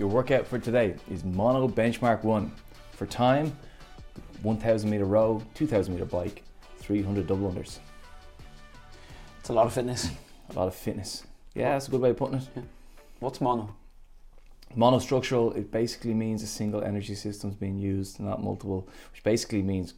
Your 0.00 0.08
workout 0.08 0.46
for 0.46 0.58
today 0.58 0.94
is 1.10 1.24
mono 1.24 1.68
benchmark 1.68 2.24
one. 2.24 2.50
For 2.92 3.04
time, 3.04 3.54
1000 4.40 4.88
meter 4.88 5.04
row, 5.04 5.42
2000 5.52 5.92
meter 5.92 6.06
bike, 6.06 6.42
300 6.78 7.26
double 7.26 7.52
unders. 7.52 7.80
It's 9.40 9.50
a 9.50 9.52
lot 9.52 9.66
of 9.66 9.74
fitness. 9.74 10.08
A 10.48 10.54
lot 10.54 10.68
of 10.68 10.74
fitness. 10.74 11.24
Yeah, 11.54 11.72
that's 11.72 11.88
a 11.88 11.90
good 11.90 12.00
way 12.00 12.08
of 12.08 12.16
putting 12.16 12.36
it. 12.36 12.48
What's 13.18 13.42
mono? 13.42 13.76
Monostructural, 14.74 15.54
it 15.54 15.70
basically 15.70 16.14
means 16.14 16.42
a 16.42 16.46
single 16.46 16.82
energy 16.82 17.14
system 17.14 17.50
is 17.50 17.56
being 17.56 17.76
used, 17.76 18.20
not 18.20 18.42
multiple, 18.42 18.88
which 19.12 19.22
basically 19.22 19.60
means, 19.60 19.92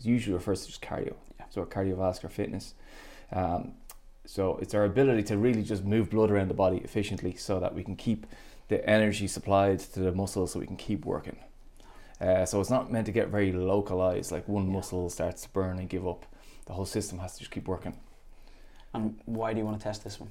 it 0.00 0.04
usually 0.04 0.34
refers 0.34 0.62
to 0.62 0.66
just 0.66 0.82
cardio. 0.82 1.14
Yeah. 1.38 1.46
So 1.50 1.64
cardiovascular 1.64 2.32
fitness. 2.32 2.74
Um, 3.30 3.74
so 4.26 4.58
it's 4.60 4.74
our 4.74 4.84
ability 4.84 5.22
to 5.24 5.38
really 5.38 5.62
just 5.62 5.84
move 5.84 6.10
blood 6.10 6.32
around 6.32 6.48
the 6.48 6.54
body 6.54 6.78
efficiently 6.78 7.36
so 7.36 7.60
that 7.60 7.72
we 7.72 7.84
can 7.84 7.94
keep 7.94 8.26
the 8.68 8.88
energy 8.88 9.26
supplied 9.26 9.78
to 9.80 10.00
the 10.00 10.12
muscles 10.12 10.52
so 10.52 10.60
we 10.60 10.66
can 10.66 10.76
keep 10.76 11.04
working. 11.04 11.36
Uh, 12.20 12.44
so 12.44 12.60
it's 12.60 12.70
not 12.70 12.90
meant 12.92 13.06
to 13.06 13.12
get 13.12 13.28
very 13.28 13.52
localized, 13.52 14.32
like 14.32 14.46
one 14.48 14.66
Yeah. 14.66 14.72
muscle 14.72 15.08
starts 15.10 15.42
to 15.42 15.48
burn 15.50 15.78
and 15.78 15.88
give 15.88 16.06
up. 16.06 16.26
The 16.66 16.72
whole 16.74 16.84
system 16.84 17.18
has 17.18 17.32
to 17.34 17.38
just 17.40 17.50
keep 17.50 17.66
working. 17.68 17.94
And 18.92 19.18
why 19.24 19.52
do 19.52 19.58
you 19.60 19.64
want 19.64 19.78
to 19.78 19.82
test 19.84 20.04
this 20.04 20.18
one? 20.20 20.30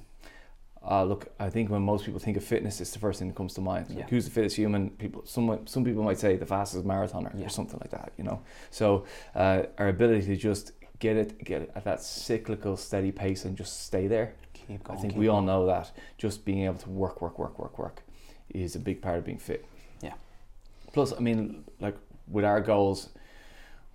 Uh, 0.88 1.02
look, 1.02 1.28
I 1.40 1.50
think 1.50 1.70
when 1.70 1.82
most 1.82 2.04
people 2.04 2.20
think 2.20 2.36
of 2.36 2.44
fitness, 2.44 2.80
it's 2.80 2.92
the 2.92 3.00
first 3.00 3.18
thing 3.18 3.28
that 3.28 3.34
comes 3.34 3.54
to 3.54 3.60
mind. 3.60 3.90
Like, 3.90 4.08
who's 4.10 4.24
the 4.26 4.30
fittest 4.30 4.54
human? 4.56 4.90
People, 4.90 5.22
some 5.26 5.66
some 5.66 5.84
people 5.84 6.04
might 6.04 6.18
say 6.18 6.36
the 6.36 6.46
fastest 6.46 6.84
marathoner 6.86 7.32
Yeah. 7.36 7.46
or 7.46 7.48
something 7.48 7.78
like 7.80 7.90
that. 7.90 8.12
You 8.16 8.24
know, 8.24 8.40
so 8.70 9.04
uh, 9.34 9.62
our 9.78 9.88
ability 9.88 10.26
to 10.26 10.36
just 10.36 10.72
get 11.00 11.16
it, 11.16 11.42
get 11.44 11.62
it 11.62 11.72
at 11.74 11.84
that 11.84 12.00
cyclical, 12.02 12.76
steady 12.76 13.10
pace, 13.10 13.44
and 13.44 13.56
just 13.56 13.84
stay 13.84 14.06
there. 14.06 14.34
Keep 14.52 14.84
going. 14.84 14.98
I 14.98 15.02
think 15.02 15.16
we 15.16 15.26
all 15.28 15.42
know 15.42 15.66
that 15.66 15.90
just 16.16 16.44
being 16.44 16.64
able 16.64 16.78
to 16.78 16.90
work, 16.90 17.20
work, 17.20 17.38
work, 17.38 17.58
work, 17.58 17.76
work 17.78 18.02
is 18.50 18.74
a 18.76 18.78
big 18.78 19.02
part 19.02 19.18
of 19.18 19.24
being 19.24 19.38
fit. 19.38 19.64
Yeah. 20.02 20.14
Plus, 20.92 21.12
I 21.12 21.20
mean, 21.20 21.64
like 21.80 21.96
with 22.26 22.44
our 22.44 22.60
goals, 22.60 23.08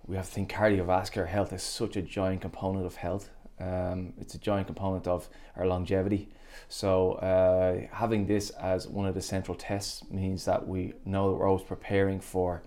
we 0.06 0.16
have 0.16 0.26
to 0.26 0.32
think 0.32 0.52
cardiovascular 0.52 1.26
health 1.26 1.52
is 1.52 1.62
such 1.62 1.96
a 1.96 2.02
giant 2.02 2.40
component 2.42 2.86
of 2.86 2.96
health. 2.96 3.30
Um, 3.60 4.12
it's 4.20 4.34
a 4.34 4.38
giant 4.38 4.66
component 4.66 5.06
of 5.06 5.28
our 5.56 5.66
longevity. 5.66 6.28
So 6.68 7.12
uh, 7.14 7.86
having 7.92 8.26
this 8.26 8.50
as 8.50 8.86
one 8.86 9.06
of 9.06 9.14
the 9.14 9.22
central 9.22 9.56
tests 9.56 10.02
means 10.10 10.44
that 10.44 10.66
we 10.66 10.94
know 11.04 11.30
that 11.30 11.36
we're 11.36 11.48
always 11.48 11.64
preparing 11.64 12.20
for 12.20 12.62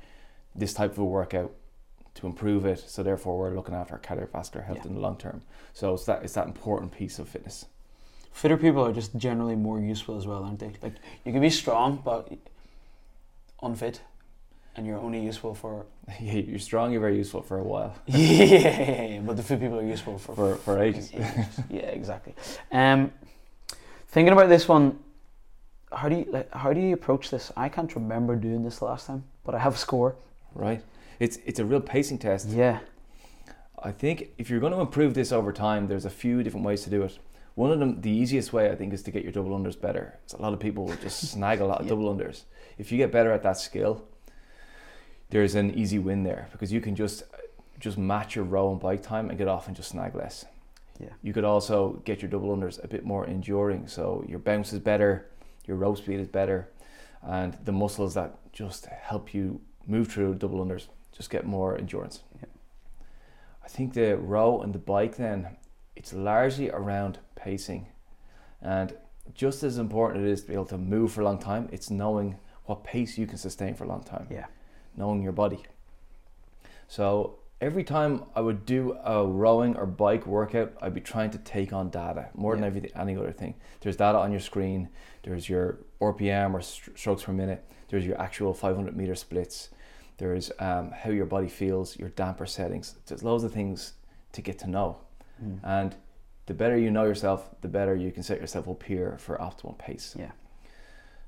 this 0.56 0.74
type 0.74 0.92
of 0.92 0.98
a 1.00 1.06
workout 1.06 1.52
to 2.16 2.26
improve 2.26 2.66
it. 2.66 2.80
So 2.80 3.04
therefore, 3.04 3.38
we're 3.38 3.56
looking 3.56 3.76
after 3.76 3.94
our 3.94 4.00
cardiovascular 4.00 4.66
health 4.66 4.80
Yeah. 4.82 4.88
in 4.88 4.96
the 4.96 5.00
long 5.02 5.18
term. 5.18 5.42
So 5.74 5.94
it's 5.94 6.06
that 6.06 6.24
it's 6.24 6.34
that 6.34 6.48
important 6.48 6.92
piece 6.92 7.20
of 7.20 7.30
fitness. 7.30 7.66
Fitter 8.32 8.58
people 8.58 8.84
are 8.86 8.94
just 8.94 9.16
generally 9.16 9.56
more 9.56 9.80
useful 9.80 10.18
as 10.18 10.28
well, 10.28 10.44
aren't 10.44 10.60
they? 10.60 10.72
Like 10.82 10.94
you 11.26 11.32
can 11.32 11.42
be 11.42 11.50
strong 11.50 12.02
but 12.06 12.32
unfit, 13.64 14.02
and 14.76 14.86
you're 14.86 15.00
only 15.00 15.20
useful 15.26 15.56
for 15.56 15.86
Yeah, 16.22 16.34
you're 16.34 16.60
strong. 16.60 16.92
You're 16.92 17.02
very 17.02 17.18
useful 17.18 17.42
for 17.42 17.58
a 17.60 17.64
while, 17.64 17.94
yeah, 18.06 18.18
yeah, 18.44 19.04
yeah, 19.06 19.20
but 19.22 19.38
the 19.38 19.44
fit 19.44 19.60
people 19.60 19.80
are 19.80 19.86
useful 19.86 20.18
for 20.18 20.36
for 20.36 20.56
for 20.56 20.80
ages. 20.84 21.12
yeah, 21.70 21.82
exactly. 22.00 22.34
Um, 22.72 23.12
thinking 24.08 24.34
about 24.34 24.50
this 24.50 24.68
one, 24.68 25.00
how 25.92 26.08
do 26.10 26.16
you 26.16 26.26
like, 26.32 26.54
how 26.54 26.74
do 26.74 26.80
you 26.80 26.94
approach 26.94 27.30
this? 27.32 27.52
I 27.58 27.70
can't 27.70 27.94
remember 27.96 28.36
doing 28.36 28.64
this 28.64 28.82
last 28.82 29.08
time, 29.08 29.24
but 29.44 29.56
I 29.56 29.60
have 29.60 29.74
a 29.76 29.78
score. 29.78 30.16
right? 30.56 30.82
It's 31.20 31.40
it's 31.46 31.60
a 31.60 31.66
real 31.66 31.82
pacing 31.82 32.20
test. 32.20 32.48
Yeah, 32.50 32.80
I 33.84 33.92
think 33.92 34.30
if 34.38 34.50
you're 34.50 34.60
going 34.60 34.74
to 34.74 34.80
improve 34.82 35.14
this 35.16 35.32
over 35.32 35.52
time, 35.52 35.88
there's 35.88 36.06
a 36.06 36.10
few 36.12 36.44
different 36.44 36.66
ways 36.66 36.84
to 36.84 36.90
do 36.92 37.02
it. 37.04 37.18
One 37.58 37.72
of 37.72 37.80
them, 37.80 38.02
the 38.02 38.12
easiest 38.12 38.54
way, 38.54 38.70
I 38.70 38.76
think, 38.76 38.94
is 38.94 39.02
to 39.02 39.10
get 39.10 39.24
your 39.24 39.32
double 39.32 39.58
unders 39.58 39.82
better. 39.82 40.20
So 40.28 40.38
a 40.38 40.42
lot 40.44 40.54
of 40.54 40.60
people 40.60 40.86
will 40.86 40.96
just 40.98 41.20
snag 41.32 41.60
a 41.60 41.66
lot 41.66 41.80
of 41.80 41.86
Yeah. 41.88 41.90
double 41.90 42.14
unders. 42.16 42.44
If 42.78 42.92
you 42.92 43.00
get 43.00 43.12
better 43.12 43.32
at 43.32 43.42
that 43.42 43.58
skill, 43.58 44.06
there's 45.32 45.56
an 45.56 45.72
easy 45.74 45.98
win 45.98 46.22
there 46.22 46.50
because 46.52 46.72
you 46.72 46.80
can 46.82 46.96
just 46.96 47.24
just 47.80 47.98
match 47.98 48.36
your 48.36 48.46
row 48.46 48.72
and 48.72 48.80
bike 48.80 49.02
time 49.02 49.30
and 49.30 49.40
get 49.40 49.48
off 49.48 49.66
and 49.68 49.76
just 49.76 49.90
snag 49.90 50.14
less. 50.14 50.46
Yeah. 51.00 51.10
You 51.24 51.34
could 51.34 51.44
also 51.46 51.94
get 52.06 52.22
your 52.22 52.30
double 52.30 52.56
unders 52.56 52.84
a 52.84 52.88
bit 52.88 53.04
more 53.04 53.26
enduring, 53.26 53.88
so 53.88 54.24
your 54.28 54.38
bounce 54.40 54.72
is 54.72 54.80
better, 54.80 55.28
your 55.66 55.78
row 55.78 55.96
speed 55.96 56.20
is 56.20 56.28
better, 56.28 56.70
and 57.24 57.58
the 57.66 57.72
muscles 57.72 58.14
that 58.14 58.36
just 58.54 58.86
help 58.86 59.34
you 59.34 59.62
move 59.88 60.10
through 60.10 60.36
double 60.36 60.64
unders 60.64 60.90
just 61.12 61.32
get 61.32 61.44
more 61.46 61.76
endurance. 61.76 62.22
Yeah. 62.40 62.46
I 63.66 63.68
think 63.68 63.94
the 63.96 64.16
row 64.16 64.62
and 64.62 64.74
the 64.74 64.80
bike 64.80 65.18
then 65.18 65.58
it's 65.98 66.14
largely 66.14 66.70
around 66.70 67.20
pacing, 67.36 67.88
and 68.62 68.96
just 69.34 69.64
as 69.64 69.78
important 69.78 70.26
it 70.26 70.30
is 70.30 70.42
to 70.42 70.48
be 70.48 70.54
able 70.54 70.66
to 70.66 70.78
move 70.78 71.12
for 71.12 71.22
a 71.22 71.26
long 71.26 71.40
time, 71.40 71.68
it's 71.72 71.90
knowing 71.90 72.38
what 72.66 72.84
pace 72.84 73.18
you 73.18 73.28
can 73.28 73.38
sustain 73.38 73.74
for 73.74 73.84
a 73.84 73.88
long 73.88 74.04
time 74.04 74.28
yeah, 74.30 74.46
knowing 74.96 75.22
your 75.22 75.32
body. 75.34 75.64
So 76.88 77.40
every 77.60 77.84
time 77.84 78.24
I 78.36 78.42
would 78.42 78.66
do 78.66 78.94
a 79.04 79.26
rowing 79.26 79.76
or 79.76 79.86
bike 79.86 80.26
workout, 80.26 80.74
I'd 80.82 80.94
be 80.94 81.02
trying 81.02 81.32
to 81.32 81.38
take 81.40 81.74
on 81.74 81.90
data 81.90 82.30
more 82.34 82.54
than 82.54 82.64
Yeah. 82.64 82.68
everything, 82.68 82.92
any 82.96 83.16
other 83.18 83.32
thing. 83.32 83.56
There's 83.82 83.98
data 83.98 84.18
on 84.18 84.32
your 84.32 84.40
screen. 84.40 84.90
There's 85.24 85.50
your 85.50 85.80
RPM 86.00 86.54
or 86.54 86.62
st- 86.62 86.98
strokes 86.98 87.24
per 87.24 87.34
minute. 87.34 87.66
There's 87.90 88.06
your 88.06 88.20
actual 88.22 88.54
500 88.54 88.96
meter 88.96 89.16
splits. 89.16 89.70
There's 90.18 90.52
um, 90.60 90.92
how 90.92 91.10
your 91.12 91.26
body 91.26 91.48
feels, 91.50 91.98
your 91.98 92.10
damper 92.10 92.46
settings. 92.46 92.96
There's 93.06 93.24
loads 93.24 93.44
of 93.44 93.52
things 93.54 93.94
to 94.34 94.42
get 94.42 94.58
to 94.60 94.68
know. 94.70 94.98
Mm. 95.44 95.60
And 95.64 95.96
the 96.48 96.54
better 96.54 96.78
you 96.78 96.90
know 96.92 97.04
yourself, 97.04 97.50
the 97.62 97.68
better 97.68 97.96
you 97.96 98.12
can 98.12 98.24
set 98.24 98.40
yourself 98.40 98.68
up 98.68 98.84
here 98.84 99.18
for 99.20 99.38
optimal 99.38 99.78
pace. 99.78 100.16
yeah, 100.18 100.32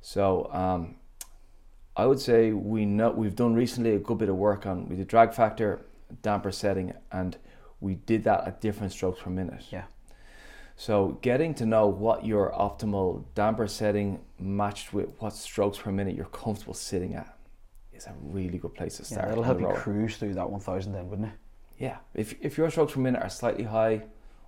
So 0.01 0.49
um, 0.51 0.95
I 1.95 2.05
would 2.05 2.19
say 2.19 2.53
we 2.53 2.85
know 2.85 3.11
we've 3.11 3.35
done 3.35 3.53
recently 3.53 3.95
a 3.95 3.99
good 3.99 4.17
bit 4.17 4.29
of 4.29 4.35
work 4.35 4.65
on 4.65 4.87
we 4.87 4.95
did 4.95 5.07
drag 5.07 5.33
factor, 5.33 5.81
damper 6.21 6.51
setting, 6.51 6.93
and 7.11 7.37
we 7.81 7.95
did 7.95 8.23
that 8.23 8.47
at 8.47 8.61
different 8.61 8.91
strokes 8.93 9.21
per 9.21 9.29
minute. 9.29 9.65
Yeah. 9.69 9.83
So 10.77 11.19
getting 11.21 11.53
to 11.55 11.65
know 11.65 11.87
what 11.87 12.25
your 12.25 12.51
optimal 12.51 13.25
damper 13.35 13.67
setting 13.67 14.21
matched 14.39 14.93
with 14.93 15.09
what 15.19 15.33
strokes 15.33 15.77
per 15.77 15.91
minute 15.91 16.15
you're 16.15 16.25
comfortable 16.27 16.73
sitting 16.73 17.15
at 17.15 17.37
is 17.91 18.05
a 18.05 18.15
really 18.21 18.57
good 18.57 18.73
place 18.73 18.95
to 18.97 19.03
yeah. 19.03 19.07
start. 19.07 19.27
That'll 19.27 19.43
help 19.43 19.59
you 19.59 19.67
cruise 19.75 20.15
through 20.15 20.35
that 20.35 20.49
one 20.49 20.61
thousand 20.61 20.93
then, 20.93 21.09
wouldn't 21.09 21.27
it? 21.27 21.33
Yeah, 21.79 21.97
if 22.13 22.35
if 22.41 22.57
your 22.57 22.69
strokes 22.69 22.93
per 22.93 22.99
minute 22.99 23.21
are 23.23 23.29
slightly 23.29 23.63
high 23.63 24.03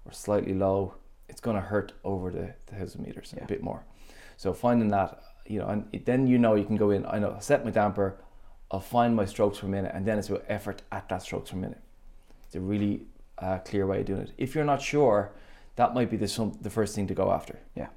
or 0.06 0.12
slightly 0.12 0.54
low, 0.54 0.96
it's 1.30 1.42
going 1.42 1.56
to 1.56 1.62
hurt 1.62 1.94
over 2.04 2.30
the, 2.32 2.54
the 2.68 2.76
thousand 2.76 3.04
meters 3.06 3.34
Yeah. 3.36 3.44
a 3.46 3.48
bit 3.48 3.64
more. 3.64 3.84
So 4.38 4.54
finding 4.54 4.90
that, 4.90 5.22
you 5.46 5.60
know, 5.60 5.68
and 5.68 5.88
it- 5.94 6.06
then 6.06 6.28
you 6.28 6.38
know 6.38 6.56
you 6.56 6.66
can 6.66 6.76
go 6.78 6.92
in. 6.92 7.06
I 7.06 7.20
know 7.20 7.38
set 7.40 7.64
my 7.64 7.72
damper, 7.72 8.18
I'll 8.70 8.82
find 8.82 9.16
my 9.16 9.26
strokes 9.26 9.60
per 9.60 9.68
minute, 9.68 9.92
and 9.96 10.06
then 10.06 10.20
it's 10.20 10.30
about 10.30 10.44
effort 10.48 10.82
at 10.92 11.08
that 11.10 11.22
strokes 11.22 11.52
per 11.52 11.58
minute. 11.58 11.82
It's 12.46 12.56
a 12.56 12.60
really 12.60 13.04
uh, 13.38 13.60
clear 13.60 13.88
way 13.88 14.02
of 14.02 14.06
doing 14.08 14.22
it. 14.22 14.32
If 14.38 14.54
you're 14.56 14.66
not 14.66 14.82
sure, 14.82 15.32
that 15.78 15.94
might 15.94 16.10
be 16.10 16.18
the 16.18 16.28
some, 16.28 16.58
the 16.62 16.70
first 16.70 16.96
thing 16.96 17.08
to 17.08 17.14
go 17.14 17.32
after. 17.32 17.60
Yeah. 17.76 17.88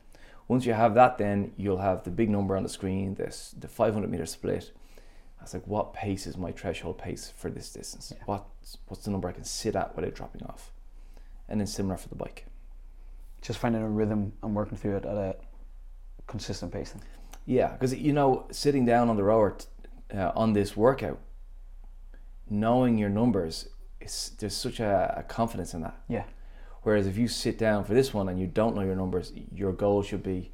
Once 0.47 0.65
you 0.67 0.75
have 0.75 0.95
that, 0.95 1.19
then 1.19 1.53
you'll 1.57 1.79
have 1.79 2.05
the 2.05 2.11
big 2.11 2.31
number 2.31 2.57
on 2.57 2.63
the 2.63 2.69
screen, 2.69 3.15
this 3.15 3.55
the 3.59 3.67
500 3.69 4.09
meter 4.11 4.27
split. 4.27 4.71
That's 5.45 5.53
like 5.53 5.67
what 5.67 5.93
pace 5.93 6.27
is 6.27 6.39
my 6.39 6.53
threshold 6.53 6.97
pace 6.97 7.31
for 7.37 7.51
this 7.51 7.71
distance? 7.71 8.15
Yeah. 8.17 8.23
What's 8.25 8.79
what's 8.89 9.05
the 9.05 9.11
number 9.11 9.29
I 9.29 9.33
can 9.33 9.45
sit 9.45 9.77
at 9.77 9.95
without 9.95 10.15
dropping 10.15 10.43
off? 10.45 10.73
And 11.51 11.61
then 11.61 11.67
similar 11.67 11.99
for 11.99 12.09
the 12.09 12.15
bike. 12.15 12.47
Just 13.43 13.59
finding 13.59 13.83
a 13.83 13.89
rhythm 13.89 14.33
and 14.43 14.55
working 14.55 14.79
through 14.79 14.97
it 14.97 15.05
at 15.05 15.15
a 15.15 15.37
consistent 16.27 16.73
pace. 16.73 16.93
Then. 16.93 17.03
Yeah, 17.45 17.73
because 17.73 17.95
you 17.95 18.15
know, 18.15 18.47
sitting 18.53 18.87
down 18.87 19.11
on 19.11 19.17
the 19.17 19.23
rower 19.23 19.59
uh, 20.15 20.33
on 20.35 20.55
this 20.55 20.79
workout, 20.79 21.19
knowing 22.49 22.97
your 22.97 23.11
numbers, 23.11 23.69
is 24.01 24.33
there's 24.39 24.57
such 24.57 24.81
a, 24.81 25.15
a 25.19 25.23
confidence 25.25 25.75
in 25.75 25.83
that. 25.83 26.01
Yeah, 26.09 26.25
Whereas 26.85 27.07
if 27.07 27.19
you 27.19 27.29
sit 27.29 27.59
down 27.59 27.85
for 27.85 27.93
this 27.93 28.15
one 28.15 28.31
and 28.31 28.41
you 28.41 28.47
don't 28.47 28.75
know 28.75 28.83
your 28.83 28.97
numbers, 28.97 29.31
your 29.53 29.73
goal 29.73 30.03
should 30.03 30.23
be 30.23 30.53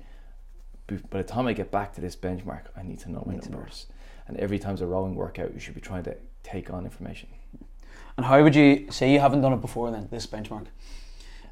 by 1.10 1.18
the 1.22 1.28
time 1.28 1.46
I 1.46 1.52
get 1.52 1.70
back 1.70 1.92
to 1.94 2.00
this 2.00 2.16
benchmark, 2.16 2.62
I 2.76 2.82
need 2.82 2.98
to 3.00 3.10
know 3.10 3.22
my 3.26 3.36
to 3.36 3.50
know. 3.50 3.56
numbers. 3.58 3.86
And 4.28 4.36
every 4.38 4.58
time's 4.58 4.80
a 4.80 4.86
rowing 4.86 5.14
workout, 5.14 5.52
you 5.54 5.60
should 5.60 5.74
be 5.74 5.80
trying 5.80 6.04
to 6.04 6.16
take 6.42 6.70
on 6.70 6.84
information. 6.84 7.28
And 8.16 8.26
how 8.26 8.42
would 8.42 8.54
you 8.54 8.90
say 8.90 9.12
you 9.12 9.20
haven't 9.20 9.40
done 9.40 9.52
it 9.52 9.60
before 9.60 9.90
then, 9.90 10.08
this 10.10 10.26
benchmark, 10.26 10.66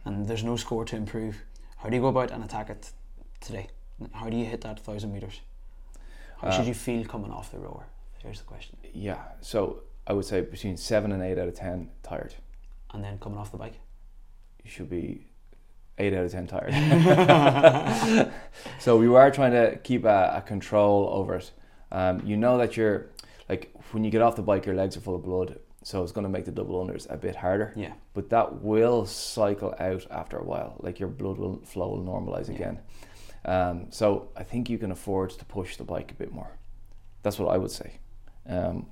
and 0.04 0.26
there's 0.26 0.44
no 0.44 0.56
score 0.56 0.84
to 0.84 0.96
improve? 0.96 1.42
How 1.78 1.88
do 1.88 1.96
you 1.96 2.02
go 2.02 2.08
about 2.08 2.30
and 2.30 2.44
attack 2.44 2.70
it 2.70 2.90
today? 3.40 3.68
How 4.12 4.28
do 4.28 4.36
you 4.36 4.44
hit 4.44 4.60
that 4.62 4.80
thousand 4.80 5.12
meters? 5.12 5.40
How 6.38 6.48
Uh, 6.48 6.50
should 6.52 6.66
you 6.66 6.74
feel 6.74 7.04
coming 7.04 7.30
off 7.32 7.50
the 7.50 7.58
rower? 7.58 7.86
Here's 8.22 8.38
the 8.38 8.44
question. 8.44 8.76
Yeah, 8.92 9.22
so 9.40 9.82
I 10.06 10.12
would 10.12 10.24
say 10.24 10.40
between 10.40 10.76
seven 10.76 11.12
and 11.12 11.22
eight 11.22 11.38
out 11.38 11.48
of 11.48 11.54
ten 11.54 11.90
tired. 12.02 12.34
And 12.92 13.02
then 13.02 13.18
coming 13.18 13.38
off 13.38 13.50
the 13.50 13.58
bike. 13.58 13.80
You 14.64 14.70
should 14.70 14.88
be 14.90 15.26
eight 15.98 16.14
out 16.14 16.24
of 16.24 16.32
ten 16.32 16.46
tired. 16.46 16.72
so 18.78 18.96
we 18.96 19.08
were 19.08 19.30
trying 19.30 19.52
to 19.52 19.78
keep 19.82 20.04
a, 20.04 20.34
a 20.36 20.42
control 20.42 21.08
over 21.12 21.36
it. 21.36 21.50
Um, 21.90 22.22
you 22.24 22.36
know 22.36 22.58
that 22.58 22.76
you're 22.76 23.06
like 23.48 23.72
when 23.92 24.04
you 24.04 24.10
get 24.10 24.22
off 24.22 24.36
the 24.36 24.42
bike, 24.42 24.66
your 24.66 24.74
legs 24.74 24.96
are 24.96 25.00
full 25.00 25.14
of 25.14 25.22
blood. 25.22 25.58
so 25.82 26.02
it's 26.02 26.12
going 26.12 26.24
to 26.24 26.28
make 26.28 26.44
the 26.44 26.52
double 26.52 26.84
unders 26.84 27.08
a 27.10 27.16
bit 27.16 27.36
harder. 27.36 27.72
Yeah. 27.76 27.92
But 28.14 28.30
that 28.30 28.62
will 28.62 29.06
cycle 29.06 29.74
out 29.78 30.06
after 30.10 30.36
a 30.36 30.44
while. 30.44 30.76
Like 30.80 31.00
your 31.00 31.08
blood 31.08 31.38
will 31.38 31.60
flow 31.64 31.88
will 31.90 32.04
normalize 32.04 32.48
Yeah. 32.48 32.54
again. 32.56 32.78
Um, 33.44 33.86
so 33.90 34.28
I 34.36 34.42
think 34.42 34.68
you 34.68 34.78
can 34.78 34.90
afford 34.90 35.30
to 35.30 35.44
push 35.44 35.76
the 35.76 35.84
bike 35.84 36.10
a 36.10 36.14
bit 36.14 36.32
more. 36.32 36.50
That's 37.22 37.38
what 37.38 37.54
I 37.54 37.58
would 37.58 37.70
say, 37.70 37.98
um, 38.46 38.86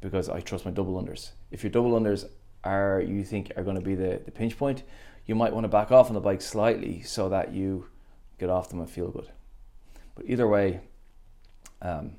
because 0.00 0.28
I 0.28 0.40
trust 0.40 0.64
my 0.64 0.70
double 0.70 1.00
unders. 1.02 1.30
If 1.50 1.62
your 1.64 1.70
double 1.70 1.92
unders 1.98 2.28
are 2.64 3.00
you 3.00 3.24
think 3.24 3.52
are 3.56 3.62
going 3.62 3.76
to 3.76 3.82
be 3.82 3.94
the, 3.94 4.20
the 4.24 4.30
pinch 4.30 4.58
point, 4.58 4.82
you 5.26 5.34
might 5.34 5.52
want 5.52 5.64
to 5.64 5.68
back 5.68 5.90
off 5.90 6.08
on 6.08 6.14
the 6.14 6.20
bike 6.20 6.40
slightly 6.40 7.02
so 7.02 7.28
that 7.28 7.52
you 7.52 7.88
get 8.38 8.50
off 8.50 8.68
them 8.68 8.80
and 8.80 8.88
feel 8.88 9.10
good. 9.10 9.28
But 10.14 10.26
either 10.28 10.46
way, 10.46 10.80
um, 11.82 12.12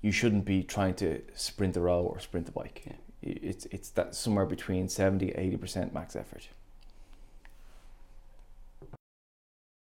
you 0.00 0.10
shouldn't 0.10 0.44
be 0.44 0.62
trying 0.62 0.94
to 0.94 1.22
sprint 1.34 1.74
the 1.74 1.80
row 1.80 2.02
or 2.02 2.18
sprint 2.18 2.46
the 2.46 2.52
bike. 2.52 2.82
Yeah. 2.86 2.96
It's 3.22 3.66
it's 3.66 3.90
that 3.90 4.16
somewhere 4.16 4.46
between 4.46 4.88
70 4.88 5.28
80% 5.28 5.92
max 5.92 6.16
effort. 6.16 6.48